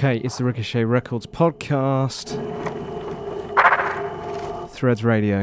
[0.00, 2.30] Okay, it's the Ricochet Records podcast.
[4.70, 5.40] Threads Radio.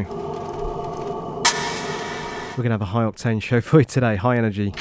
[2.57, 4.71] We're going to have a high octane show for you today, high energy.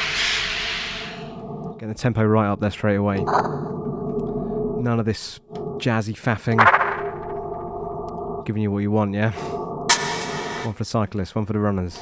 [1.75, 3.17] Getting the tempo right up there straight away.
[3.19, 5.41] None of this
[5.77, 6.57] jazzy faffing.
[8.47, 9.33] Giving you what you want, yeah?
[9.33, 11.99] One for the cyclists, one for the runners.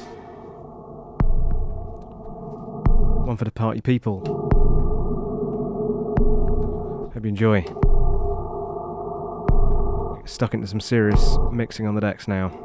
[3.25, 4.54] One for the party people.
[7.15, 7.61] Hope you enjoy.
[10.25, 12.64] Stuck into some serious mixing on the decks now.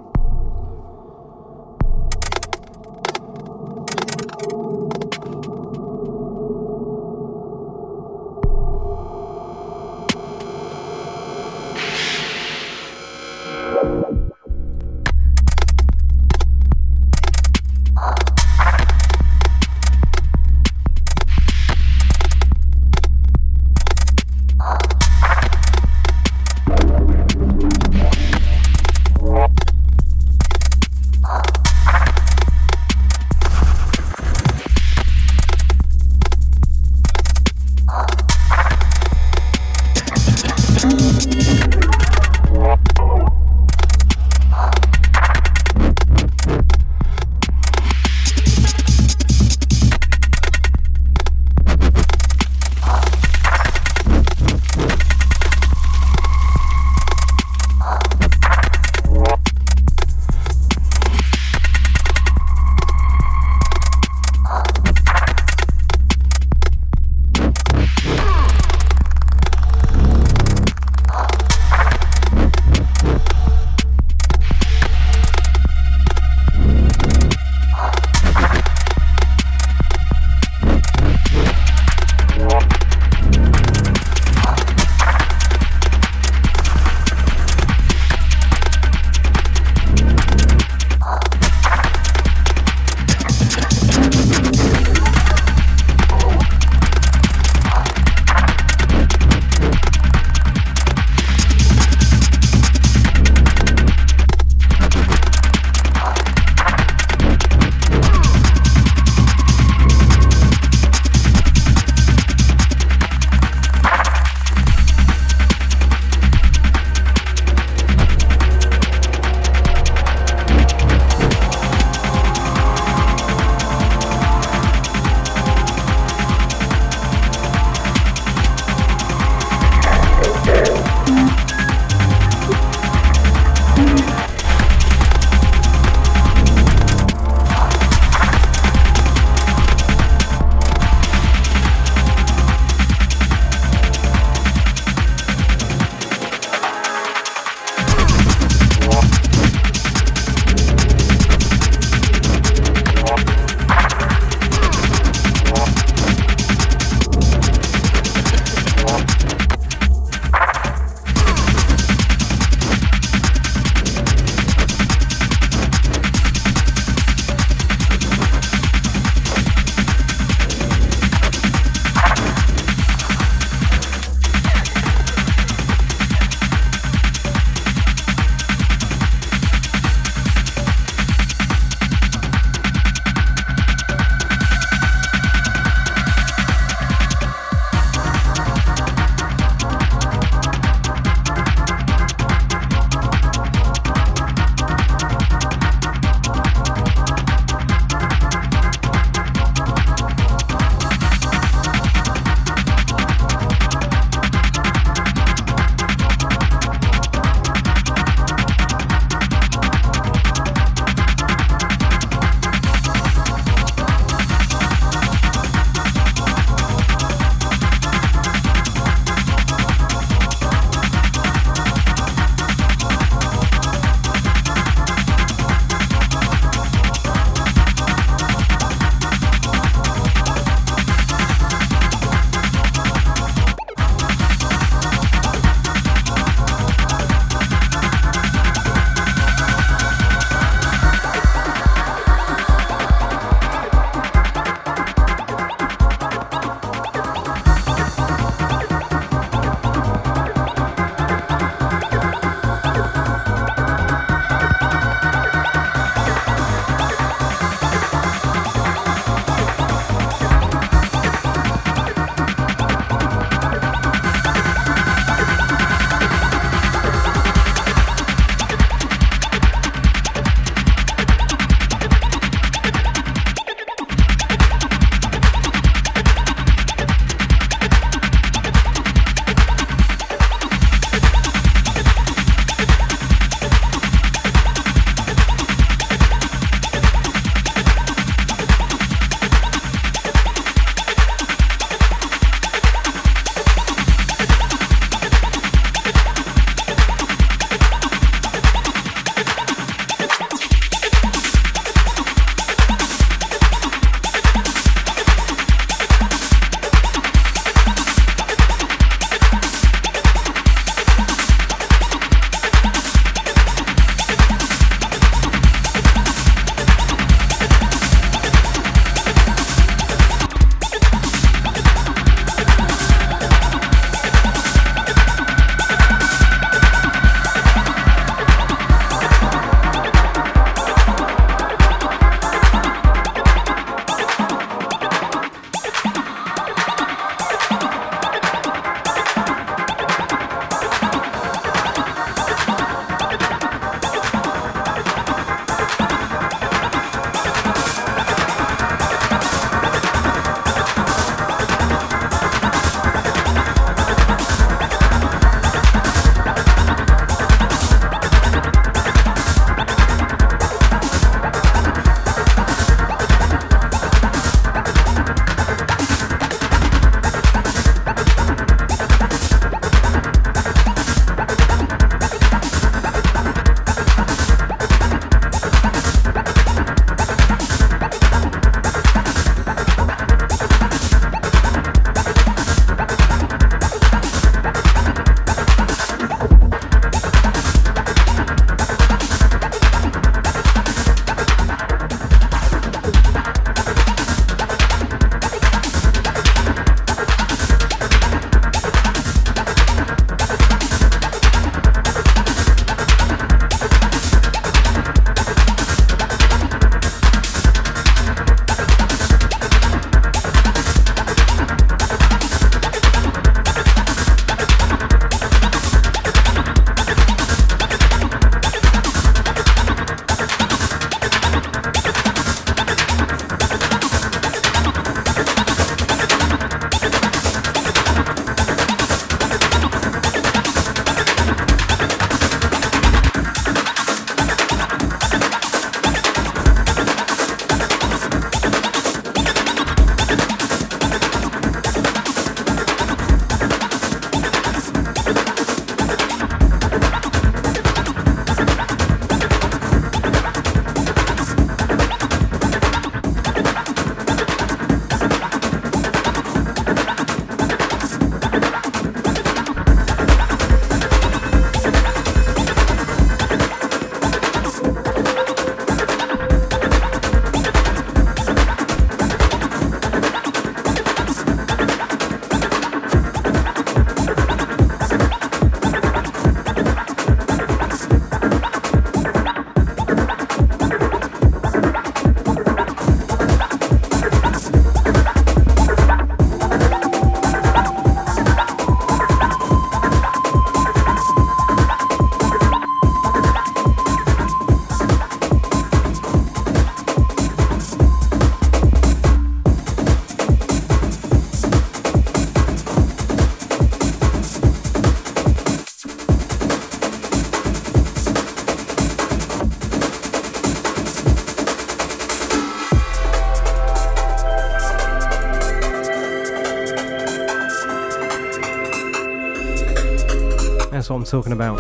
[521.01, 521.57] I'm talking about.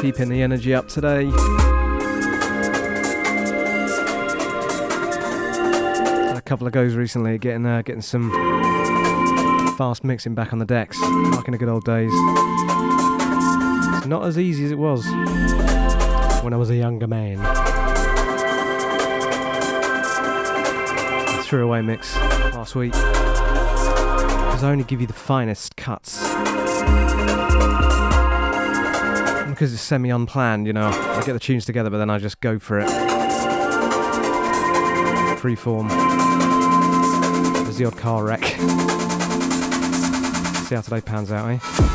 [0.00, 1.24] Keeping the energy up today.
[6.28, 8.30] Had a couple of goes recently, getting uh, getting some
[9.76, 12.12] fast mixing back on the decks, like in the good old days.
[13.96, 15.04] It's not as easy as it was
[16.44, 17.38] when I was a younger man.
[21.42, 22.14] Threw away mix
[22.54, 22.92] last week
[24.62, 26.11] because I only give you the finest cuts.
[29.62, 30.88] Because it's semi unplanned, you know.
[30.88, 32.88] I get the tunes together, but then I just go for it.
[35.38, 35.88] Freeform.
[37.62, 38.44] There's the odd car wreck.
[40.66, 41.91] See how today pans out, eh?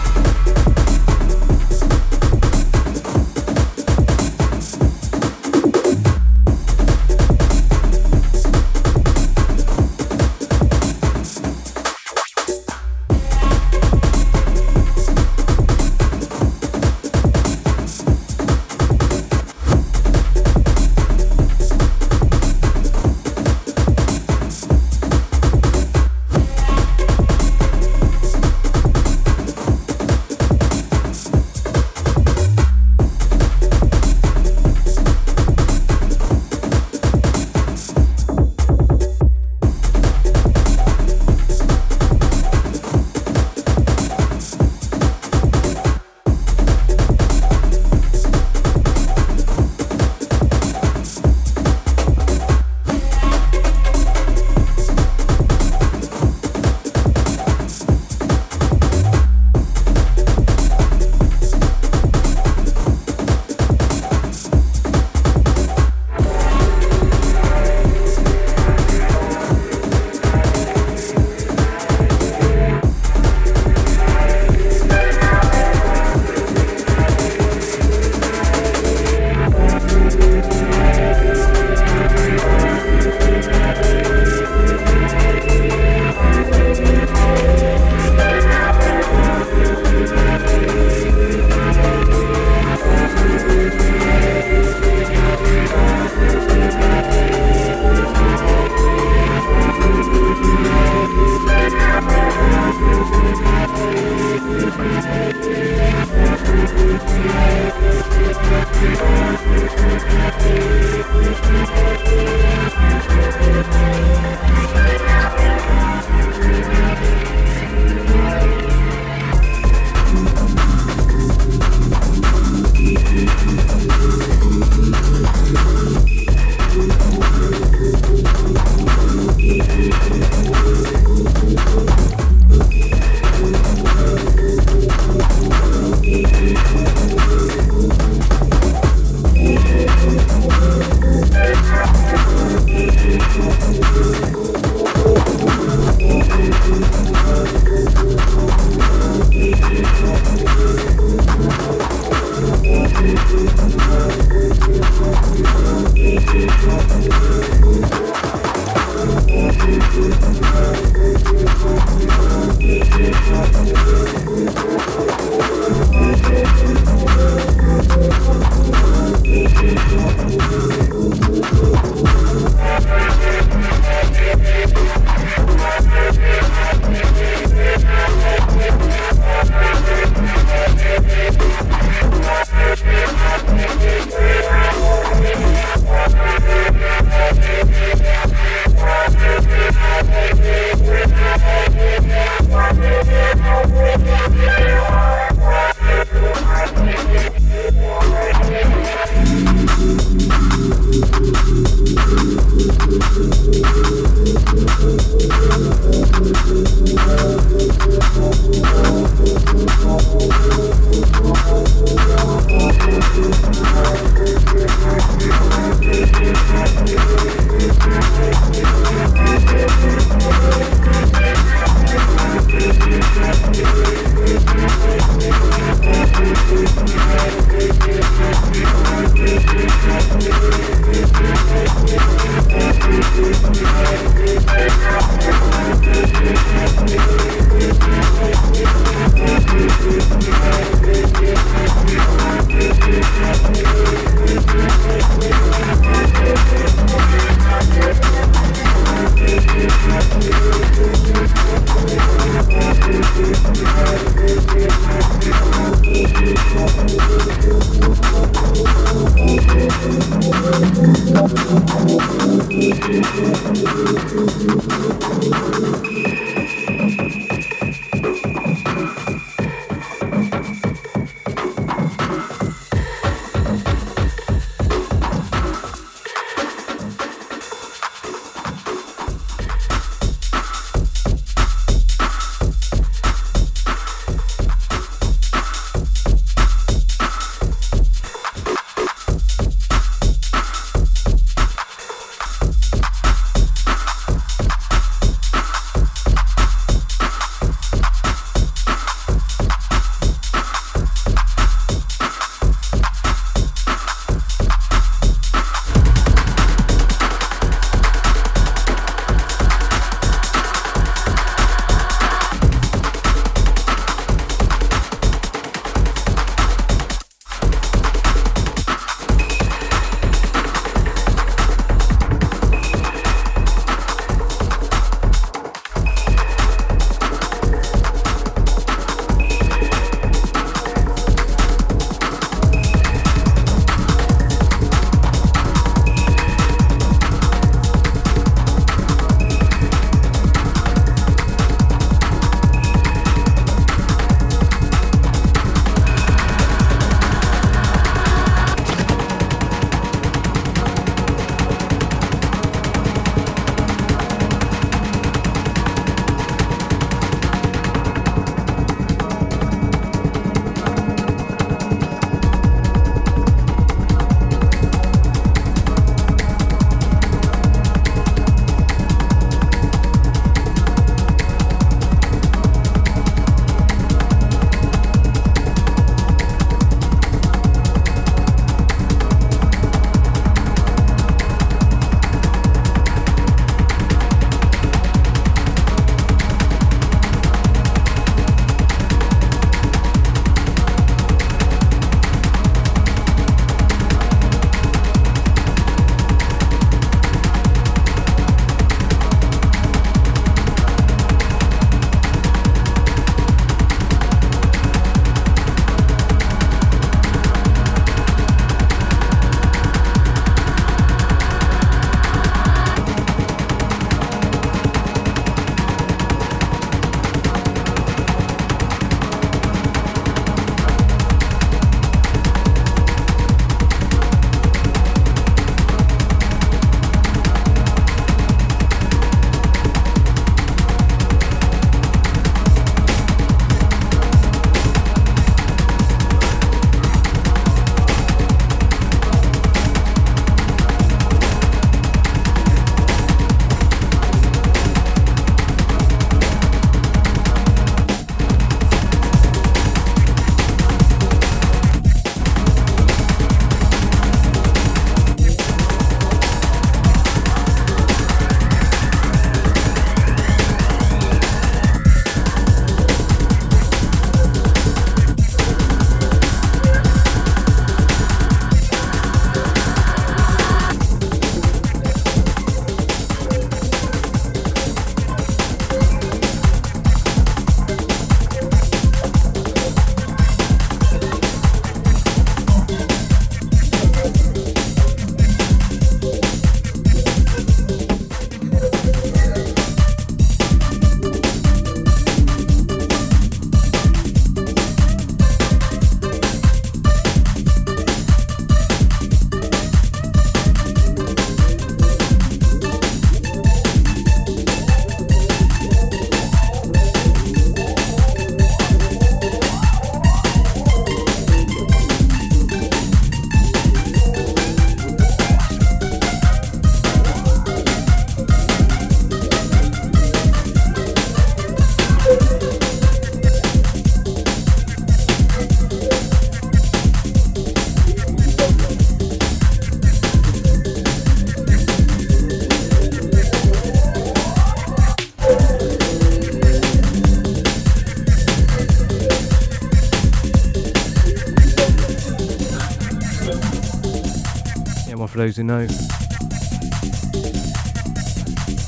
[545.17, 545.67] For those who know.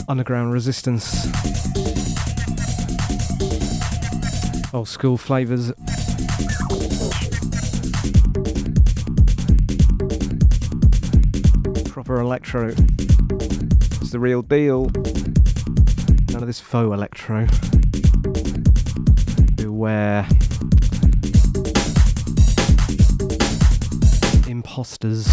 [0.08, 1.28] Underground Resistance.
[4.74, 5.72] Old school flavours.
[11.92, 12.70] Proper electro.
[12.70, 14.86] It's the real deal.
[16.32, 17.46] None of this faux electro.
[19.56, 20.28] Beware.
[24.48, 25.28] Imposters.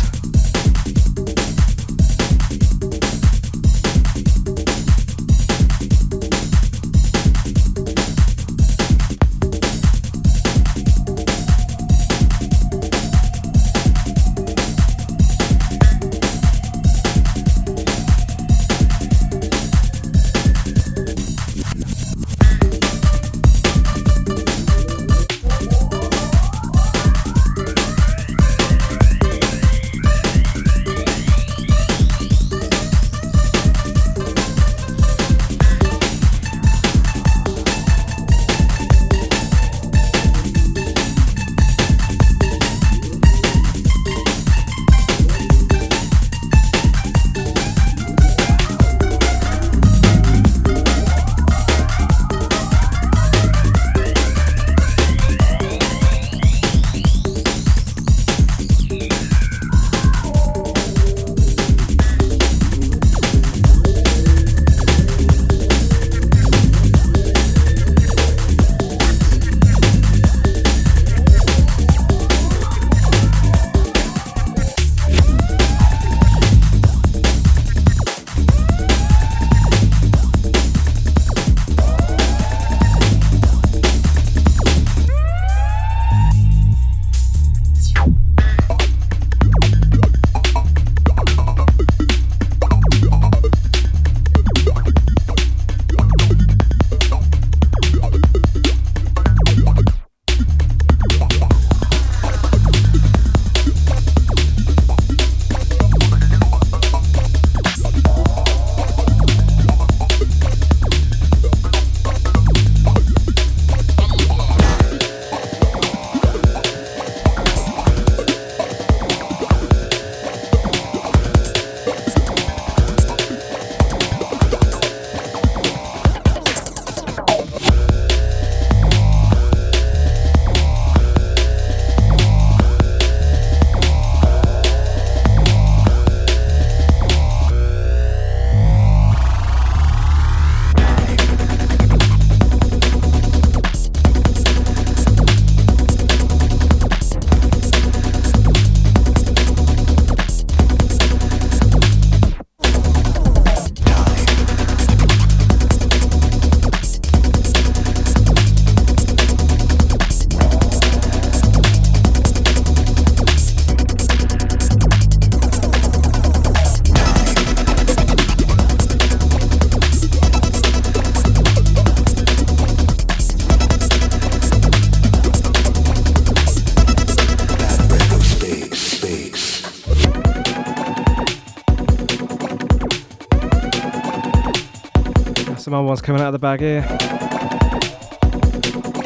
[186.07, 186.83] Coming out of the bag here.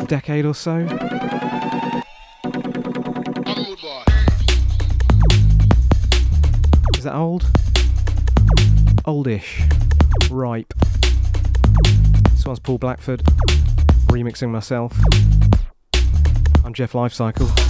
[0.07, 0.81] Decade or so.
[6.99, 7.47] Is that old?
[9.07, 9.63] Oldish.
[10.31, 10.75] Ripe.
[12.33, 13.23] This one's Paul Blackford.
[14.09, 14.95] Remixing myself.
[16.63, 17.70] I'm Jeff Lifecycle.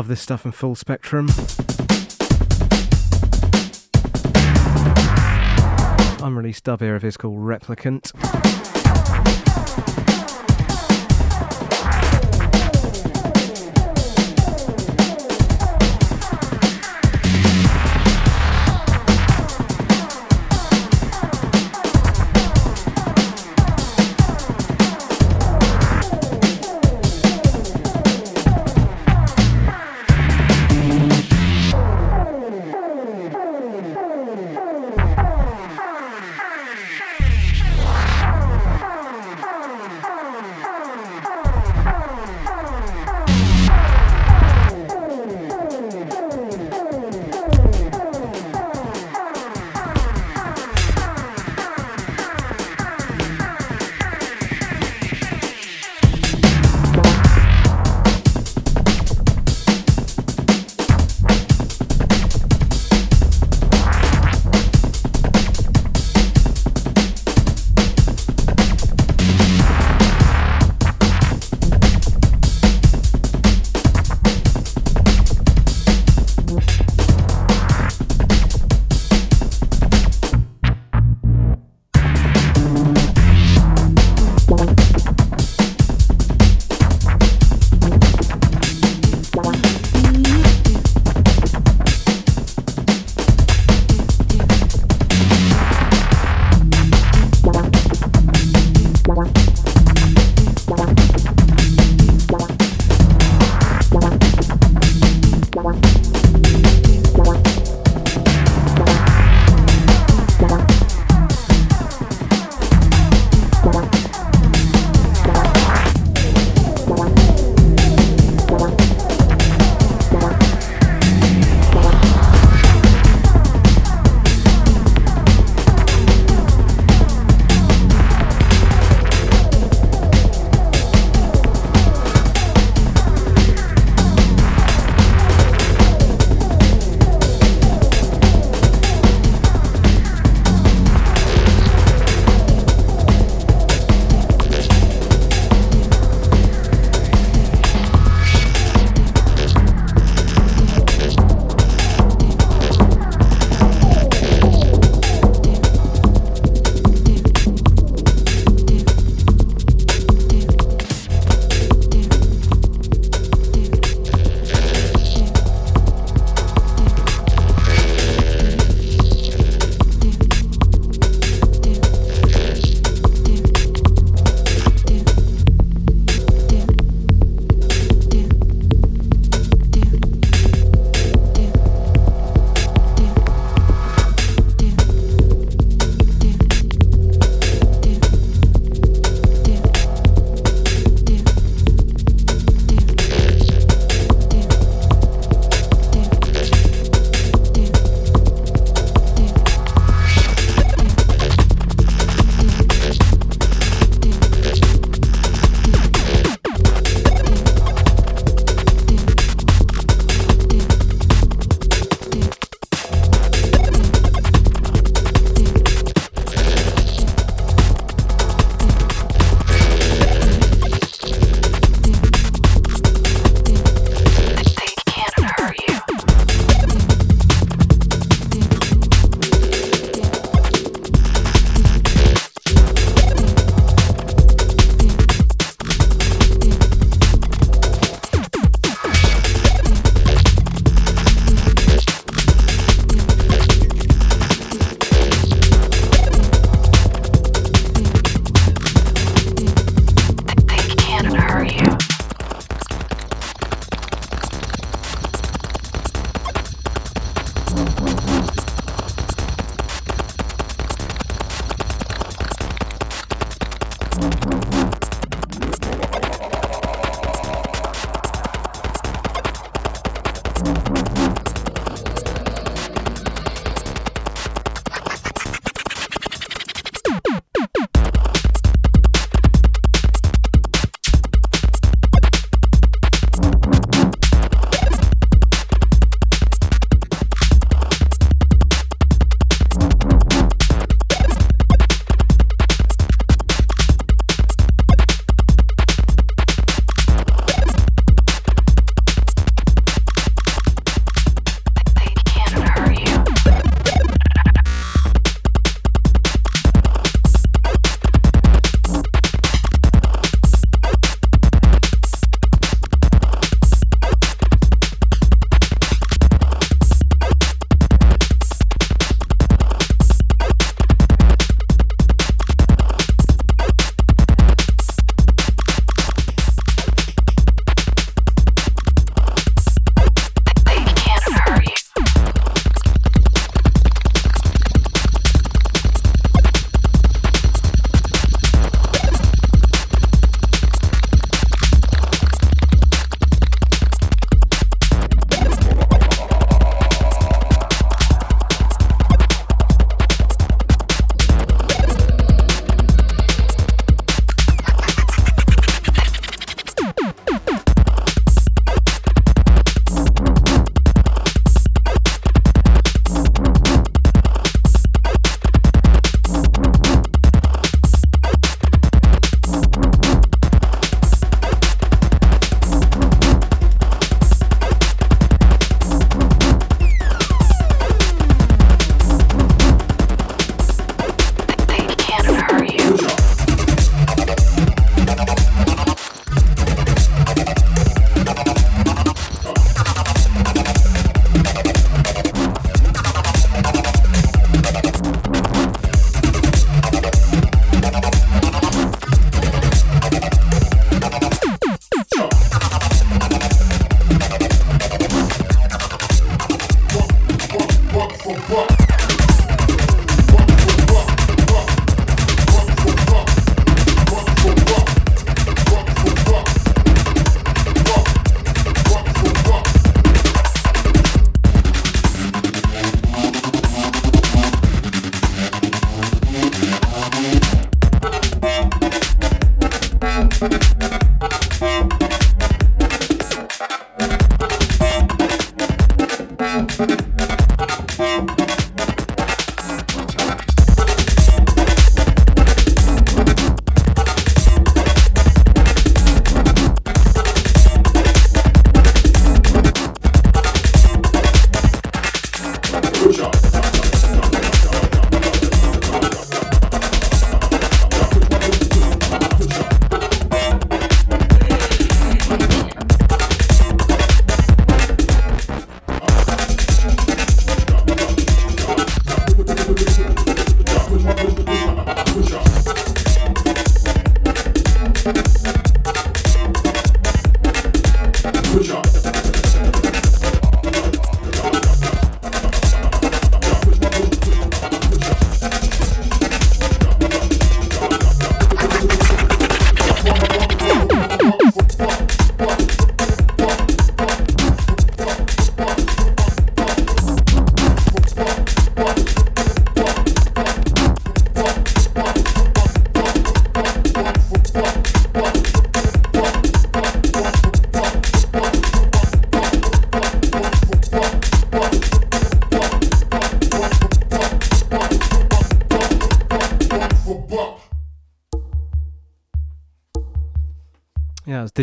[0.00, 1.28] Love this stuff in full spectrum.
[6.22, 8.10] Unreleased dub here of his called Replicant.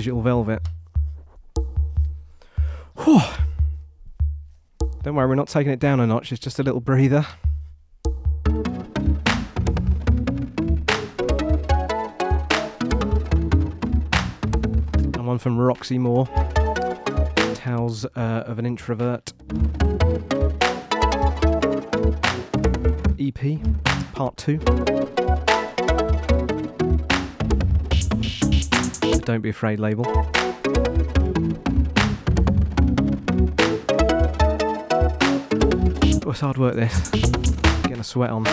[0.07, 0.61] Digital Velvet.
[2.99, 3.19] Whew.
[5.03, 7.25] Don't worry, we're not taking it down a notch, it's just a little breather.
[14.95, 16.29] And one from Roxy Moore.
[17.53, 19.33] Tales uh, of an Introvert.
[23.19, 23.59] EP,
[24.13, 24.61] part two.
[29.47, 30.03] Be Afraid label.
[36.29, 37.09] It's hard work this.
[37.83, 38.43] Getting a sweat on.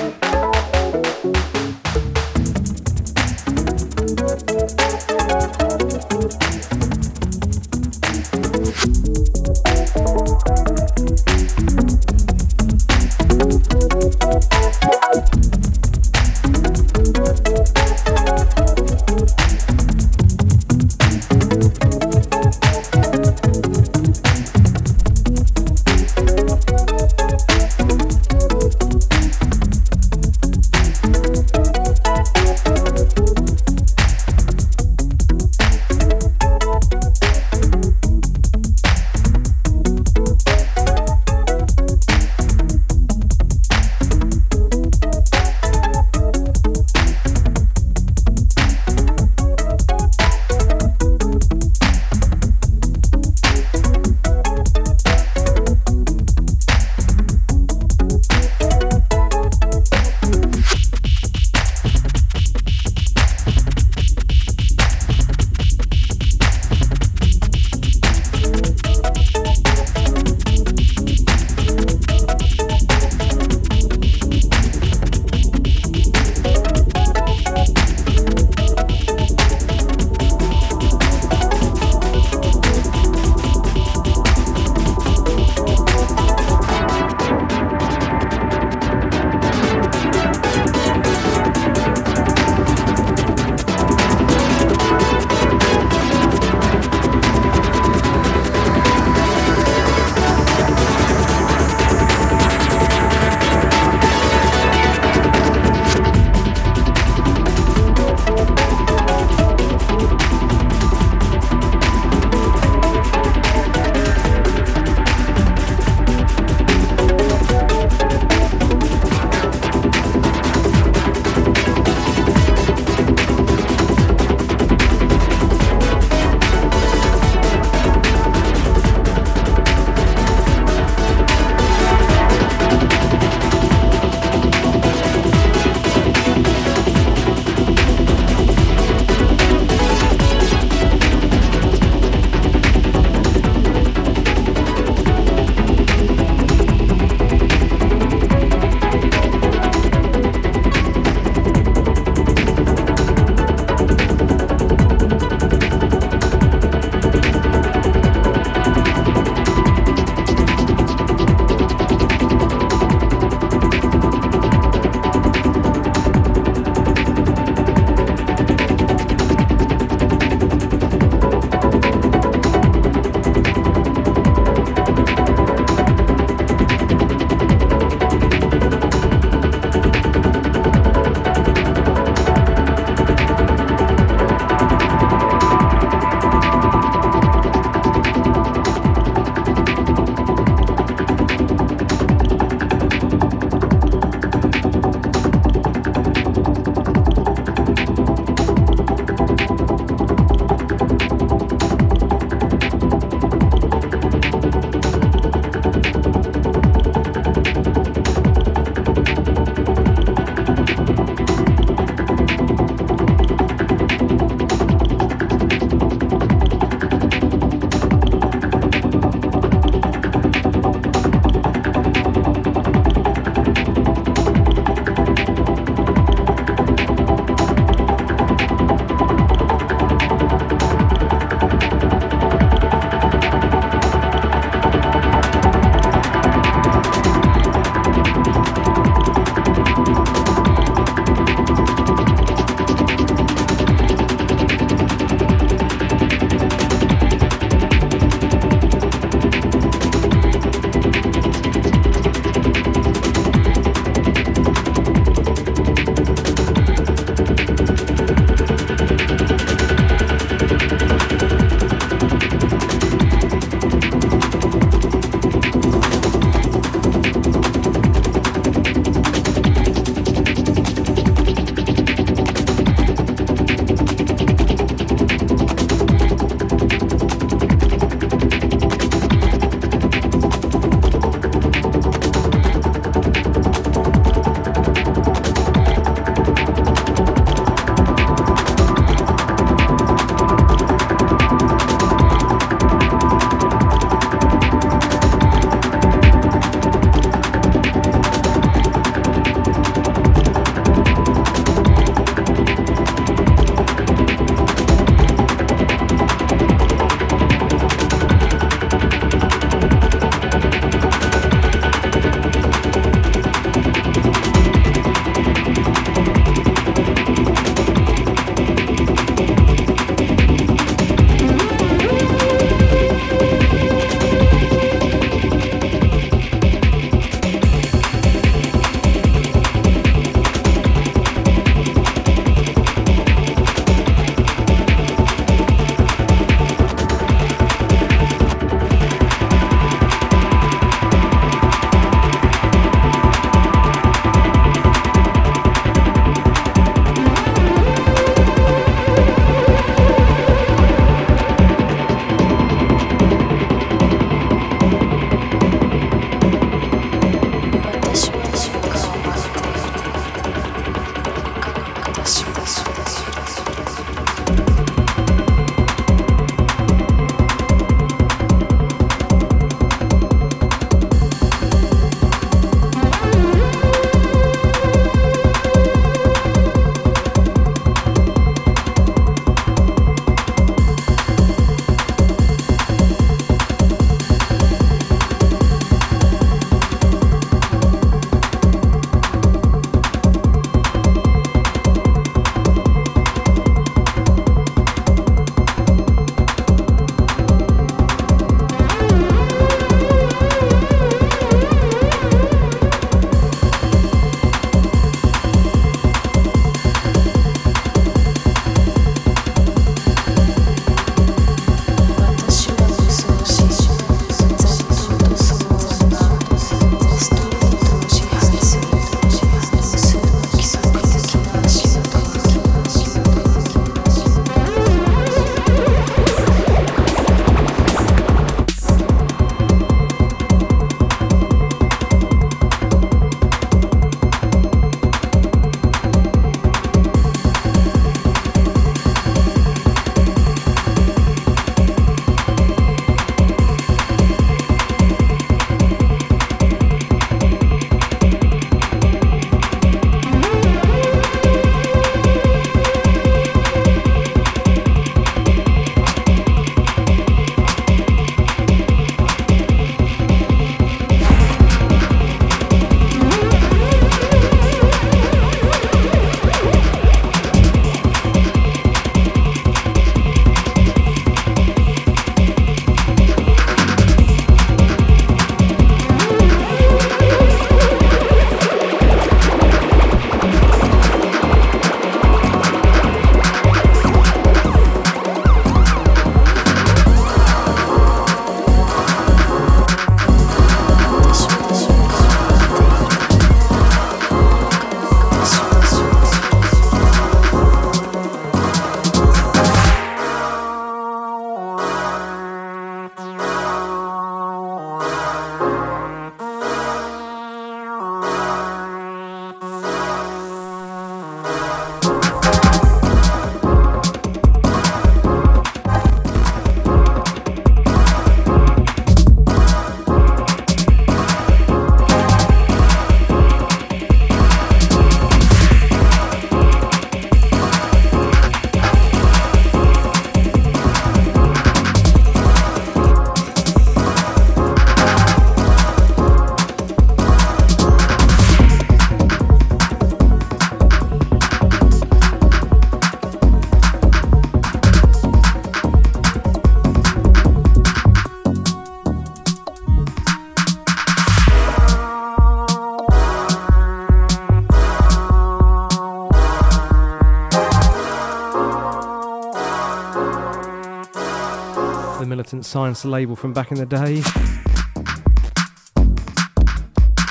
[562.44, 564.02] Science label from back in the day.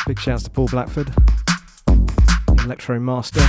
[0.06, 1.12] Big shouts to Paul Blackford,
[2.64, 3.42] Electro Master.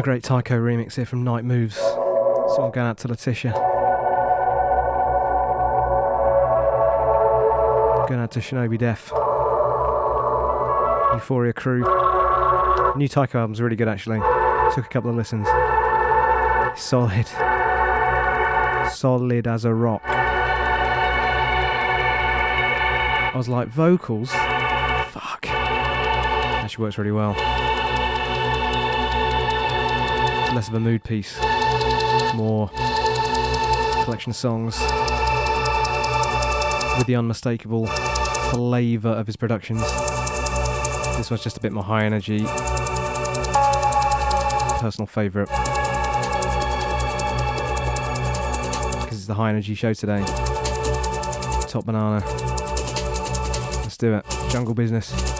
[0.00, 1.76] A great Tycho remix here from Night Moves.
[1.76, 3.52] So I'm going out to Letitia.
[8.08, 9.12] Going out to Shinobi Def.
[11.12, 11.80] Euphoria Crew.
[12.96, 14.20] New Tycho album's really good actually.
[14.74, 15.46] Took a couple of listens.
[16.80, 17.26] Solid.
[18.90, 20.00] Solid as a rock.
[23.26, 24.30] I was like, vocals?
[24.30, 25.46] Fuck.
[25.46, 27.59] Actually works really well.
[30.54, 31.38] Less of a mood piece,
[32.34, 32.68] more
[34.04, 34.78] collection of songs
[36.98, 39.80] with the unmistakable flavour of his productions.
[41.16, 42.44] This one's just a bit more high energy.
[44.80, 45.48] Personal favourite.
[49.00, 50.24] Because it's the high energy show today.
[51.68, 52.24] Top banana.
[53.82, 54.26] Let's do it.
[54.50, 55.39] Jungle business.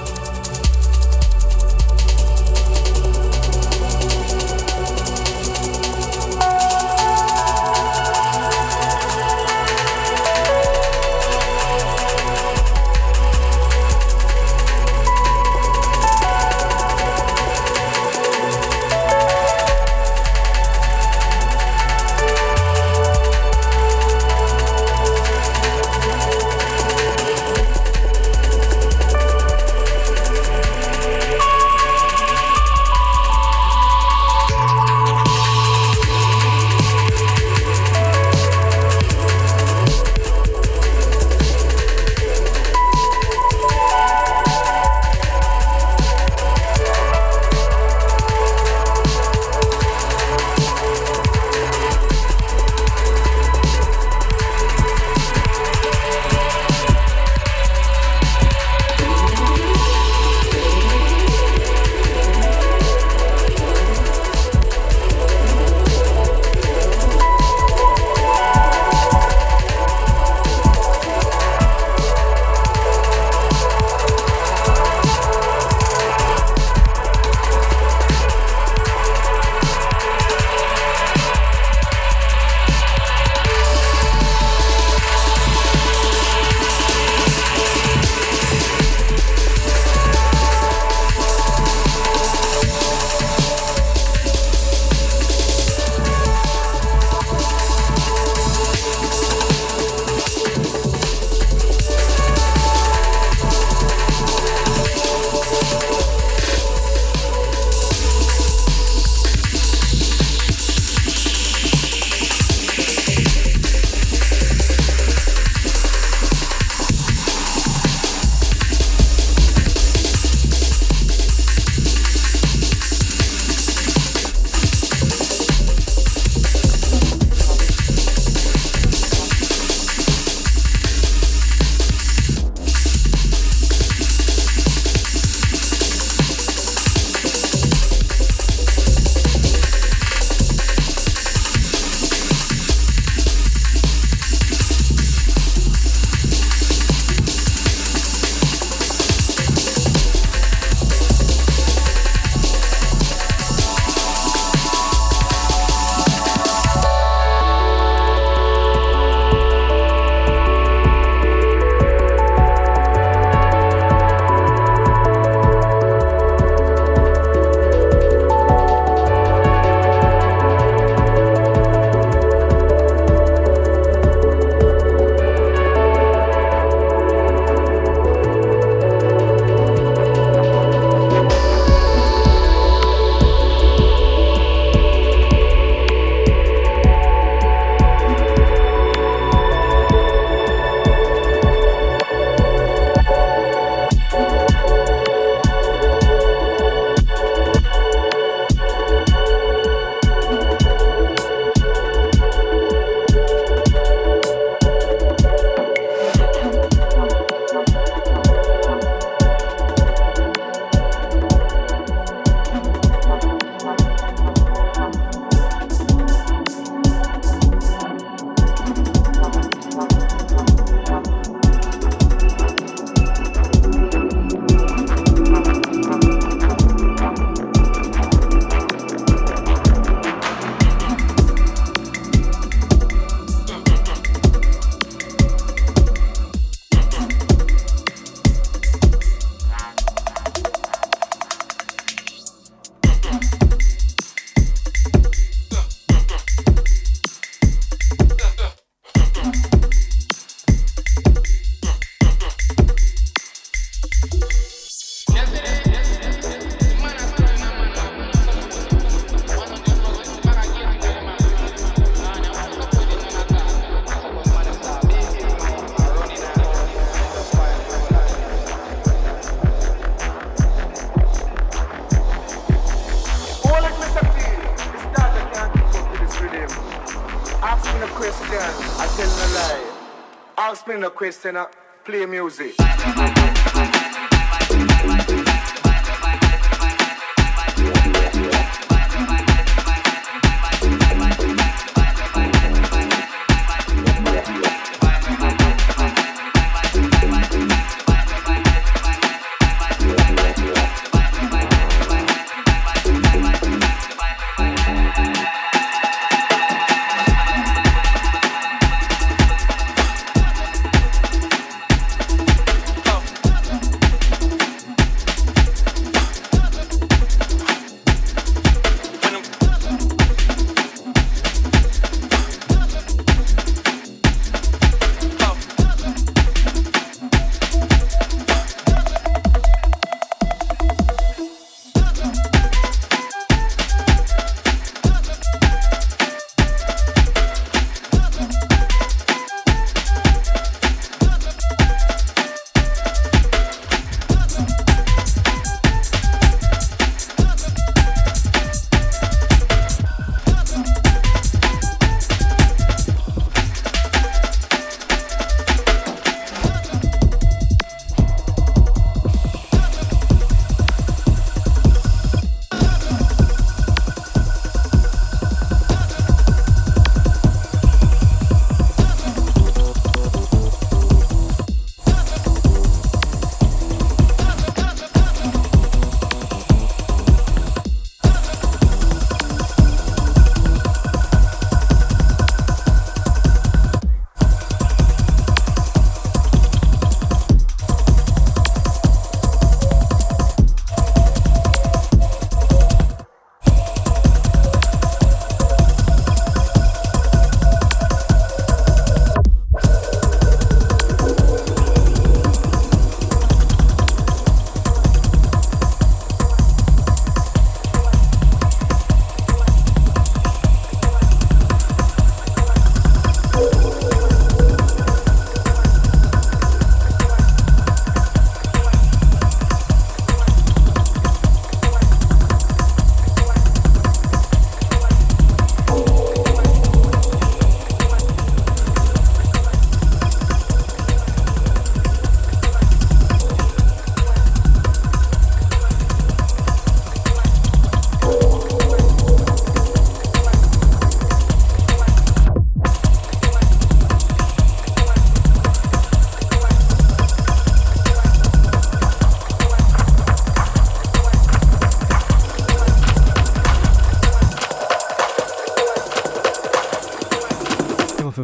[280.75, 281.37] Me no question,
[281.85, 282.55] play music.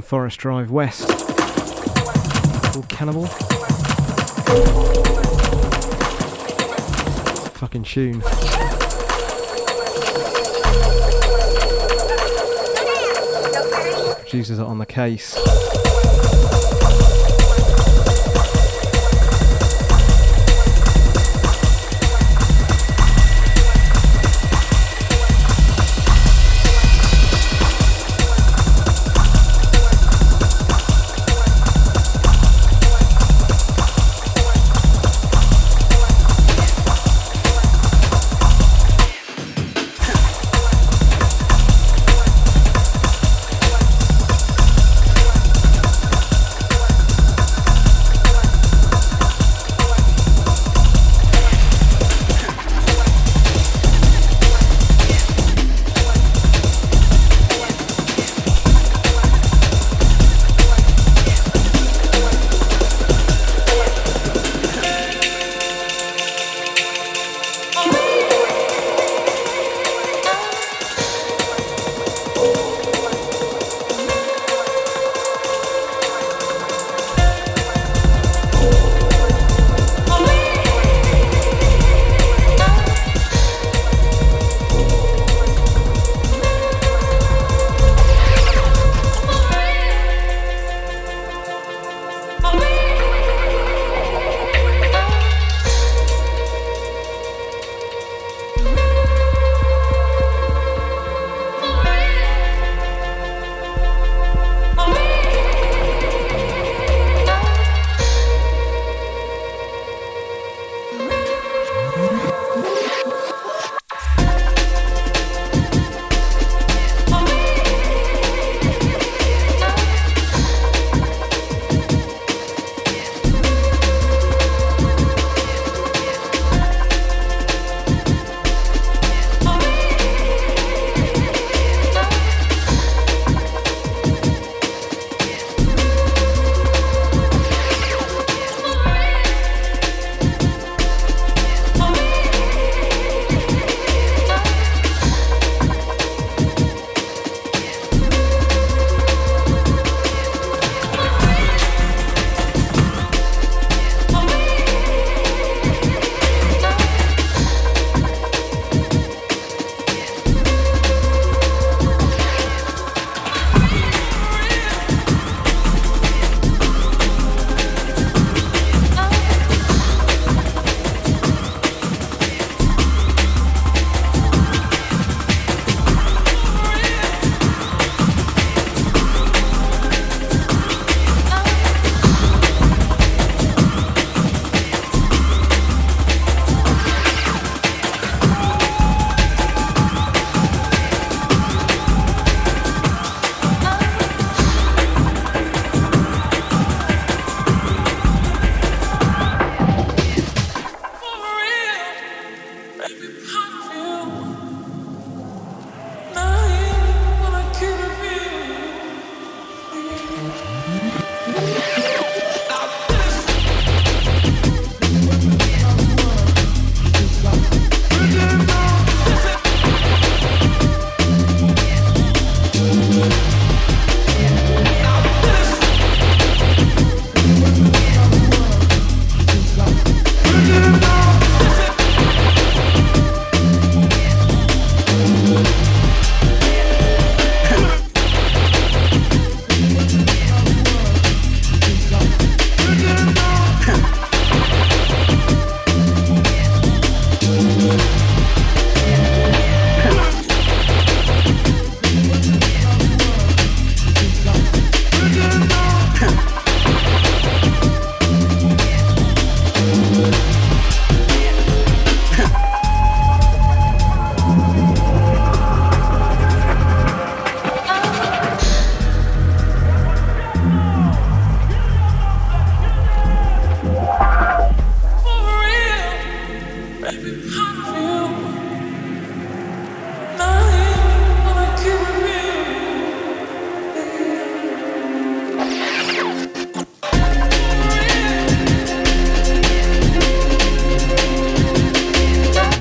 [0.07, 1.09] Forest Drive West
[2.73, 3.27] called Cannibal.
[7.57, 8.21] Fucking tune.
[14.21, 15.35] Producers are on the case.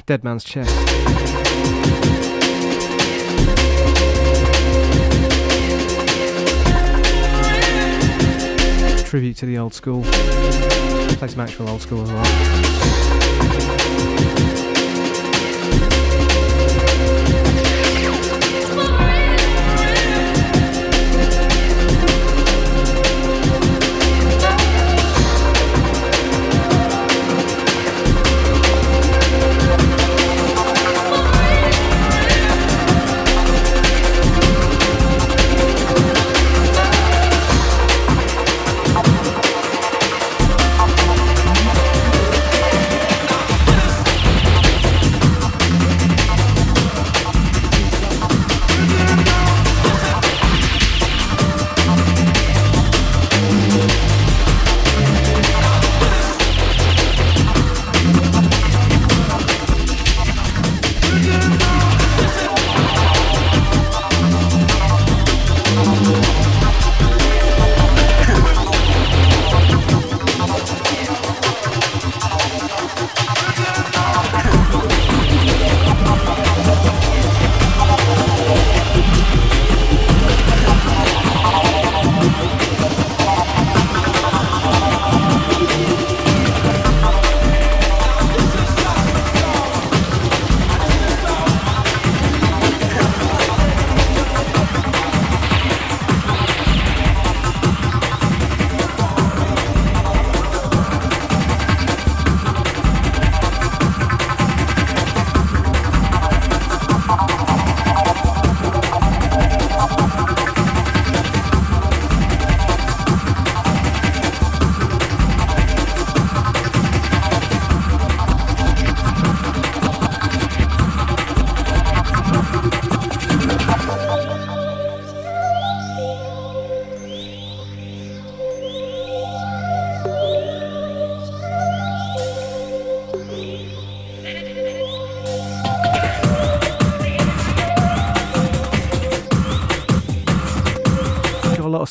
[0.06, 0.70] Dead Man's Chest.
[9.08, 10.04] Tribute to the old school.
[10.04, 13.85] Play some actual old school as well.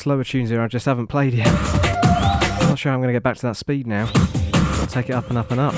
[0.04, 1.46] Slower tunes here I just haven't played yet.
[1.48, 4.10] I'm not sure I'm going to get back to that speed now.
[4.52, 5.72] I'll take it up and up and up.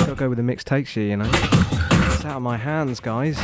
[0.00, 1.30] Gotta go with the mix takes here, you know.
[1.32, 3.38] It's out of my hands, guys.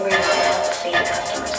[0.00, 1.49] We're not allowed to see the customers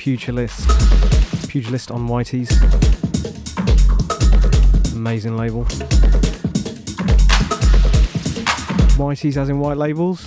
[0.00, 0.66] Pugilist.
[1.50, 2.50] Pugilist on Whities.
[4.94, 5.66] Amazing label.
[8.96, 10.24] Whities as in white labels.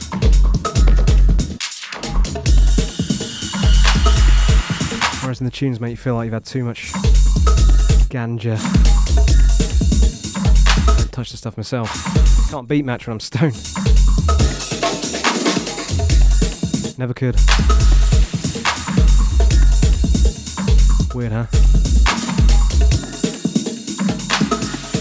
[5.24, 6.92] Whereas in the tunes make you feel like you've had too much
[8.12, 8.60] ganja.
[10.98, 11.90] Don't touch the stuff myself.
[12.52, 13.56] Can't beat match when I'm stoned.
[17.00, 17.40] Never could.
[21.24, 21.46] Weird, huh?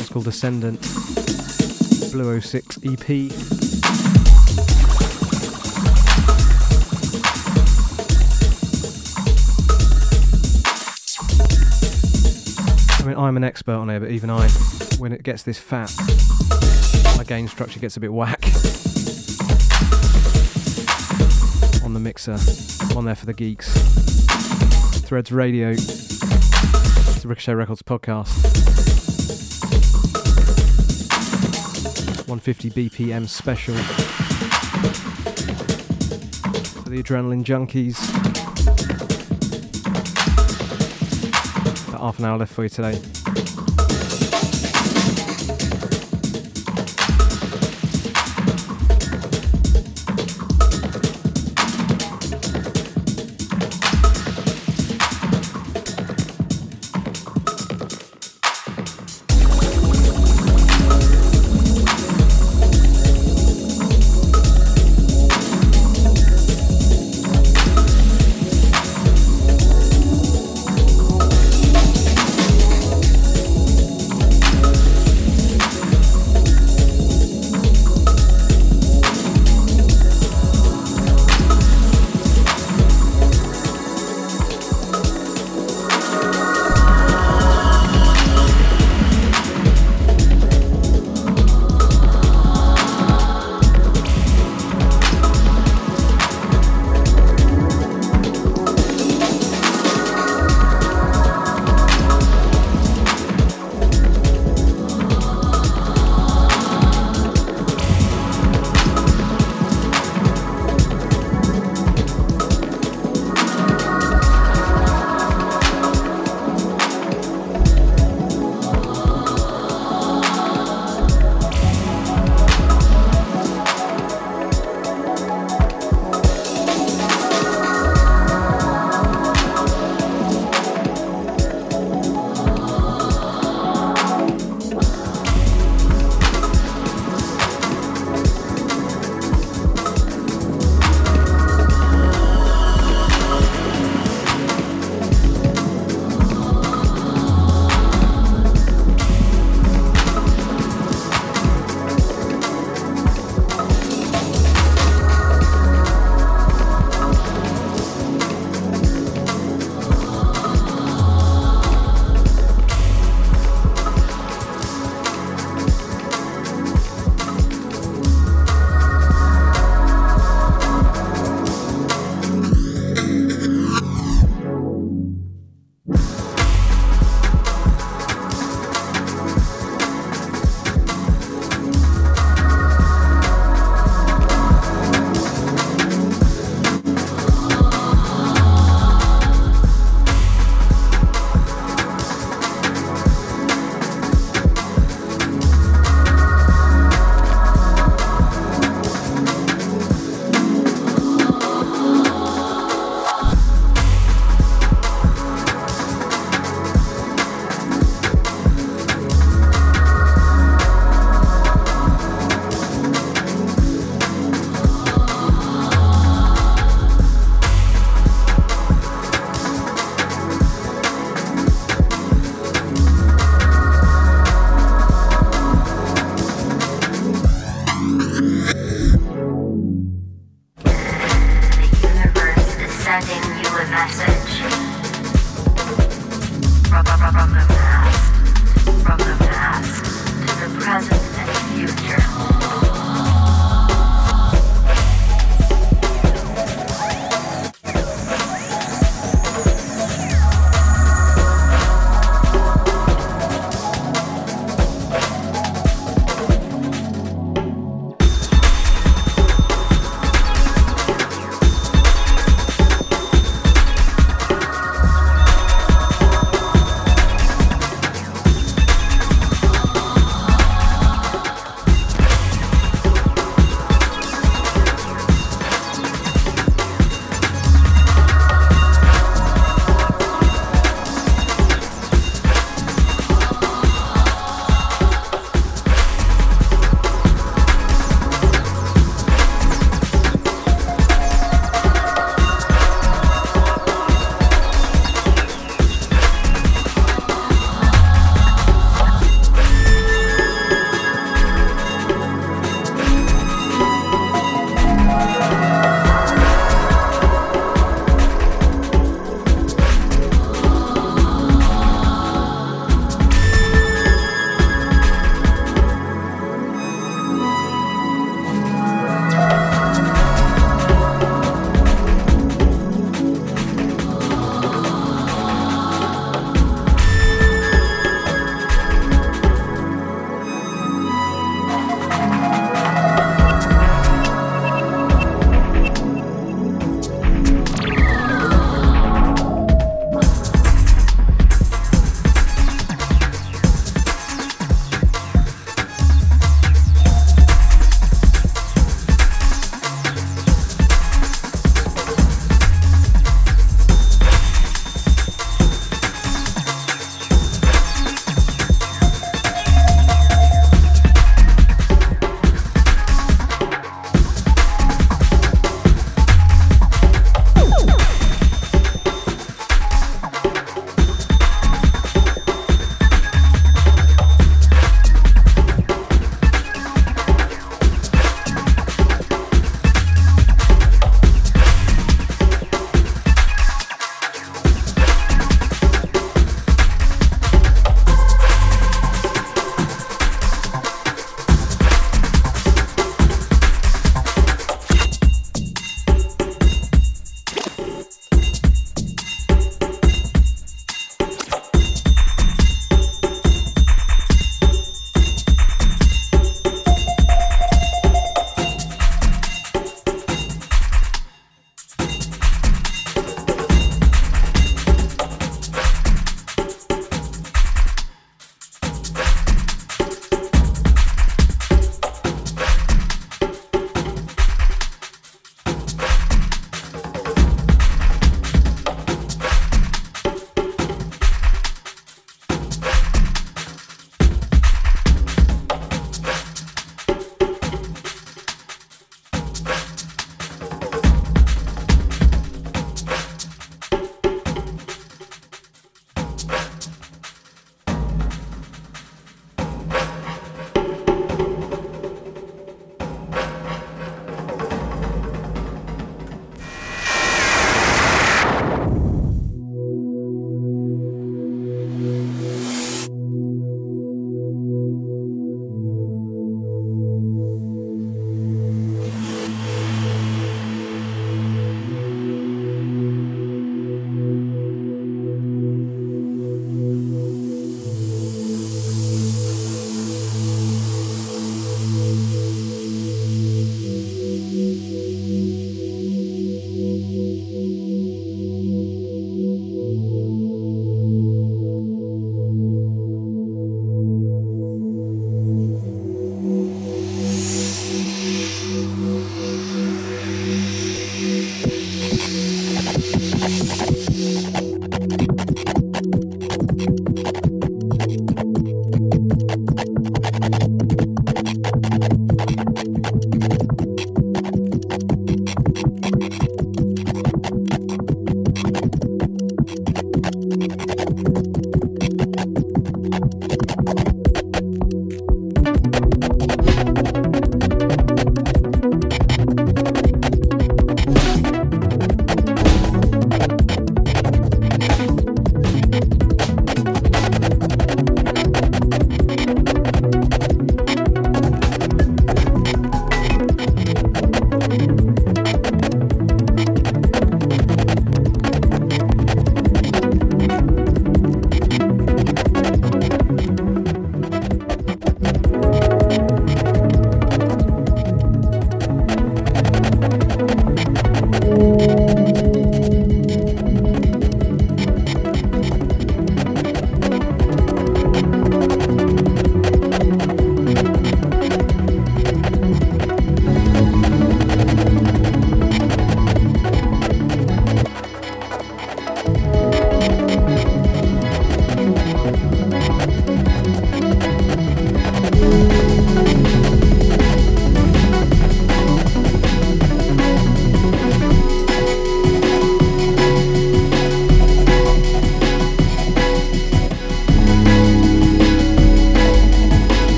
[0.00, 0.80] It's called Descendant
[2.10, 3.08] Blue 06 EP.
[12.90, 14.48] I mean, I'm an expert on it, but even I,
[14.98, 15.94] when it gets this fat,
[17.16, 18.44] my gain structure gets a bit whack.
[21.84, 22.38] On the mixer,
[22.96, 24.27] on there for the geeks.
[25.08, 28.28] Threads Radio, It's the Ricochet Records podcast.
[32.28, 33.74] 150 BPM special
[36.82, 37.96] for the adrenaline junkies.
[41.88, 43.00] About half an hour left for you today.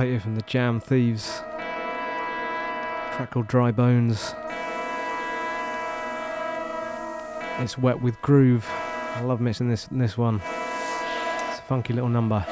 [0.00, 1.42] Here from the Jam Thieves.
[3.12, 4.34] Track called Dry Bones.
[7.58, 8.66] It's wet with groove.
[8.68, 10.36] I love mixing this this one.
[11.50, 12.46] It's a funky little number.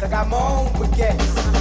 [0.00, 1.57] I got my own baguettes.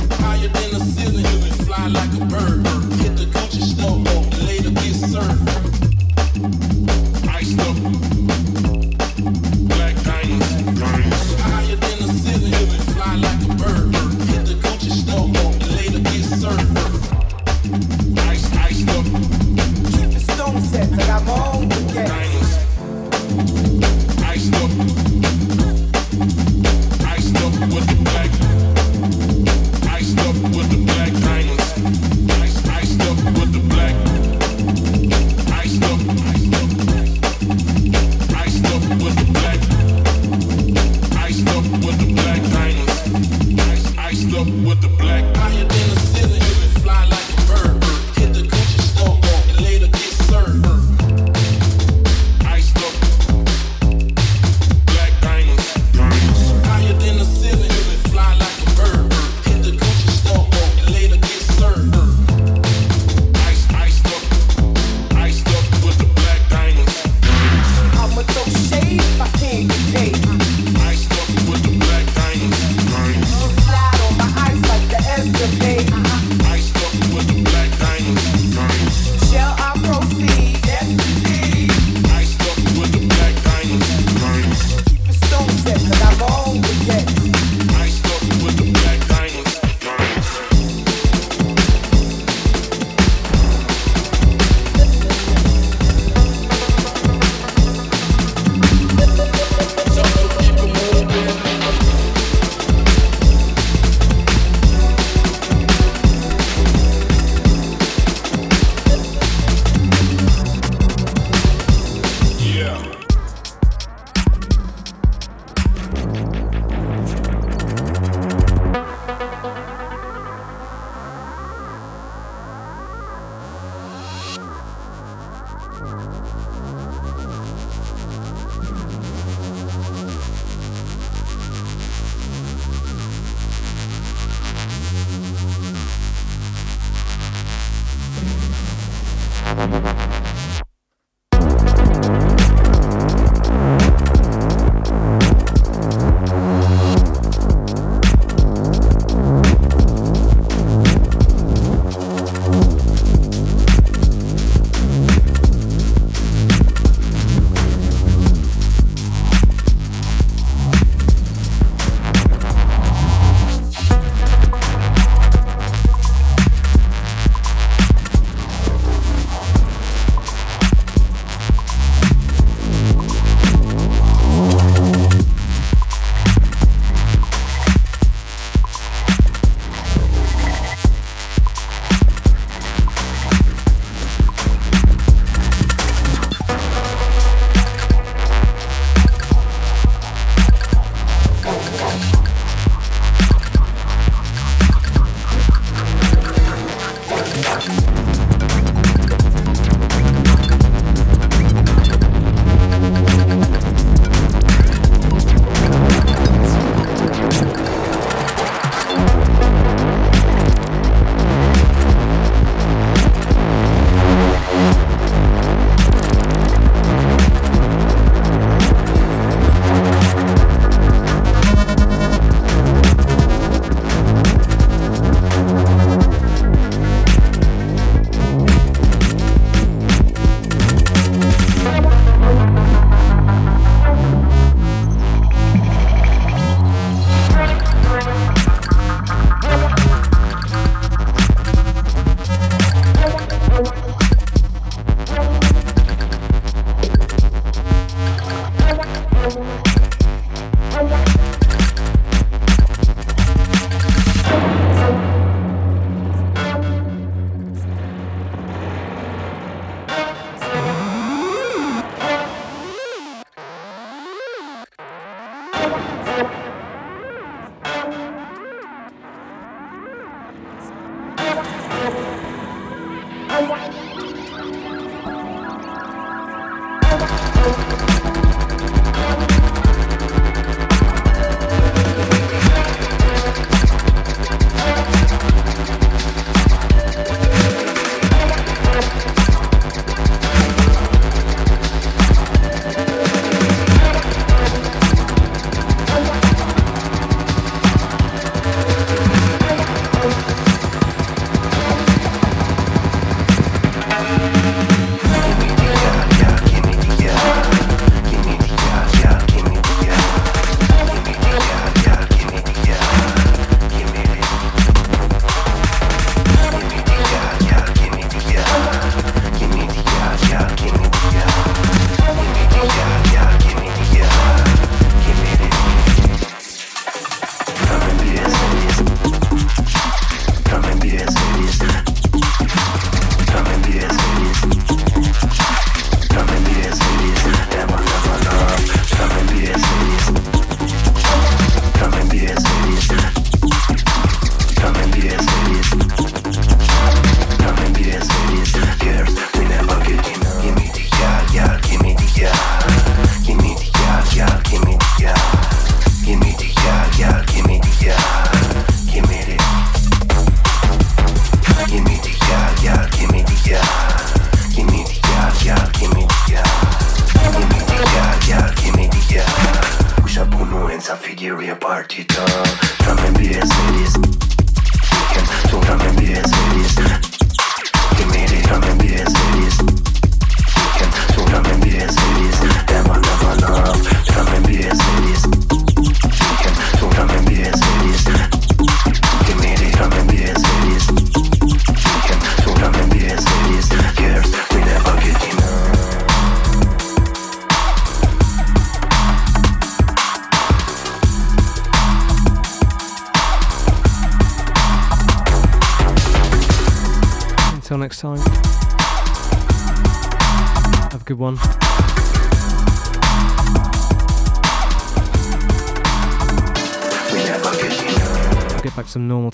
[197.57, 198.16] Bye.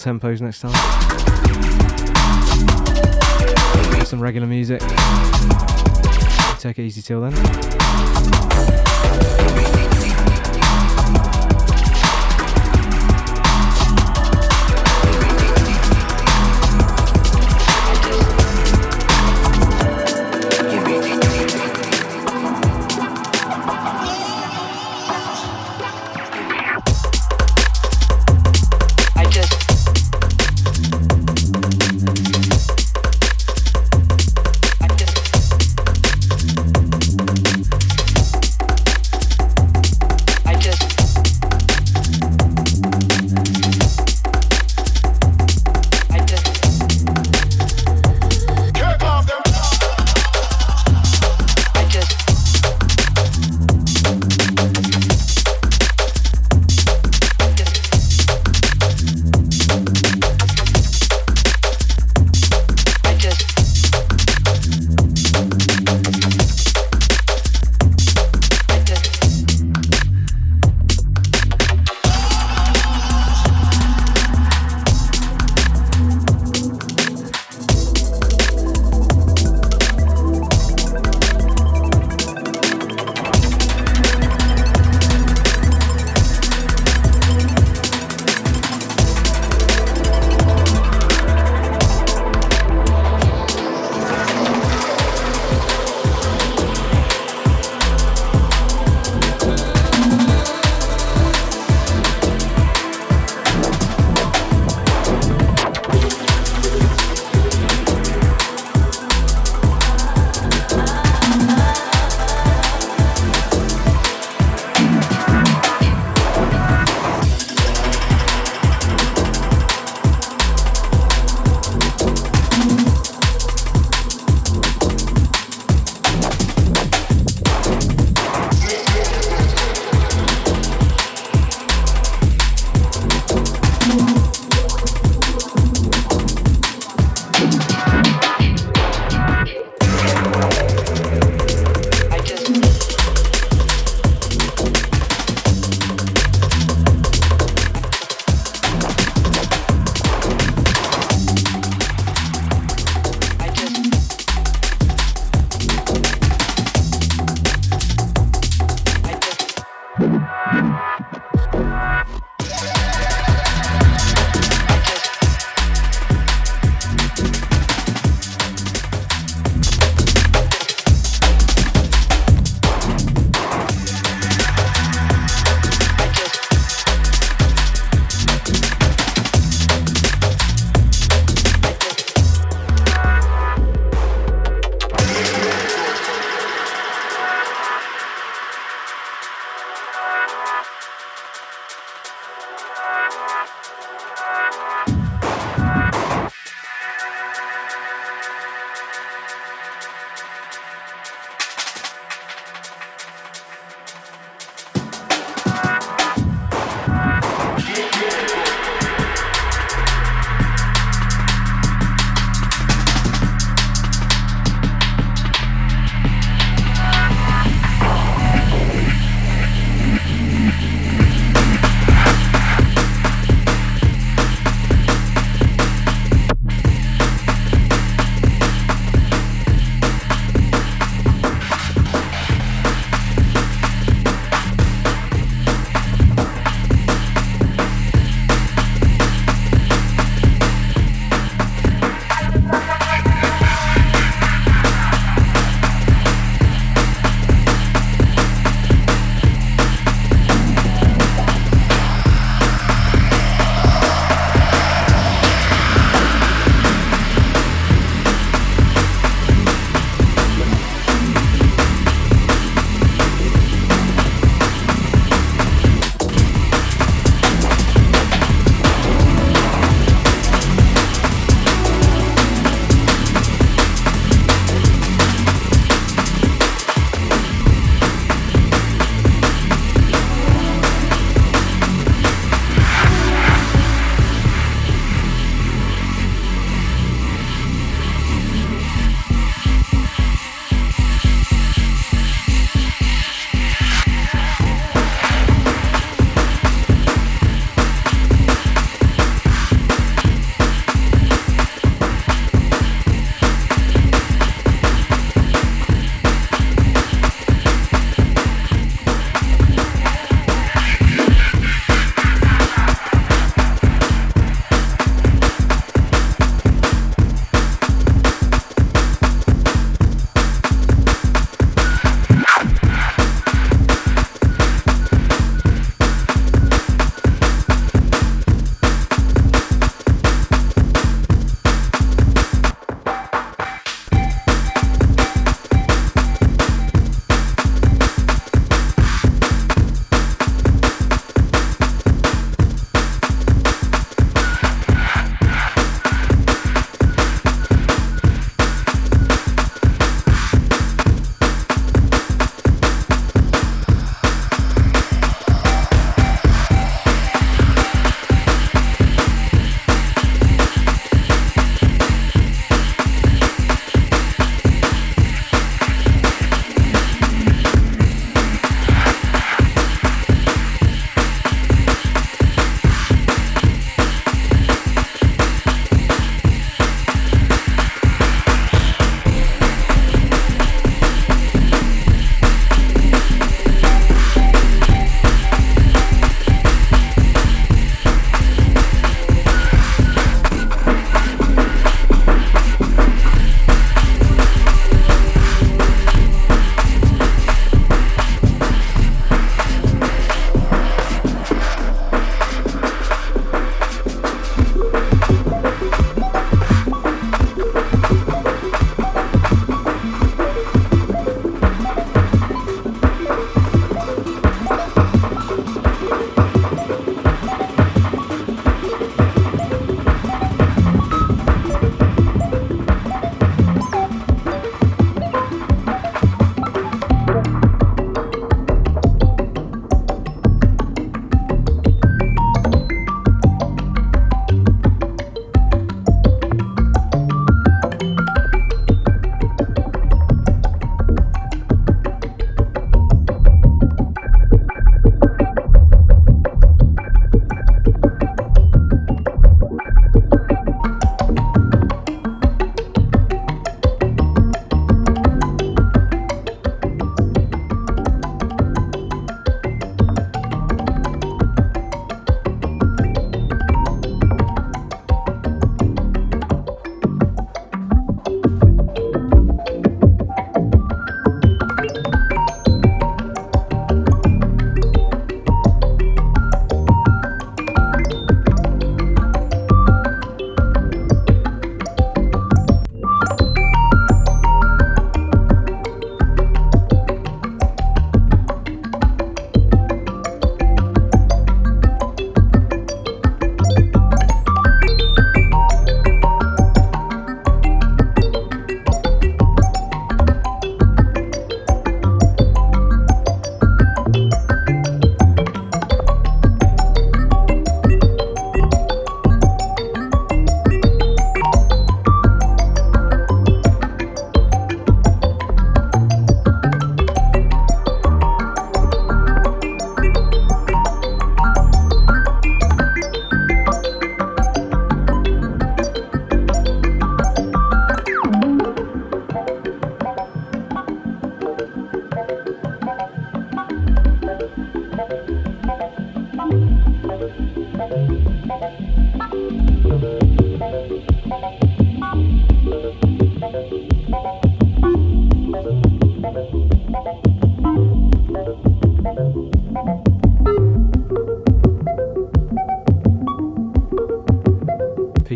[0.03, 0.73] Tempos next time.
[4.05, 4.81] Some regular music.
[6.59, 8.82] Take it easy till then.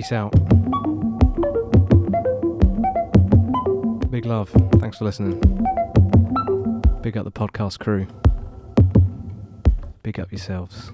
[0.08, 0.32] Peace out.
[4.10, 4.50] Big love.
[4.80, 5.38] Thanks for listening.
[7.02, 8.08] Big up the podcast crew.
[10.04, 10.94] Big up yourselves.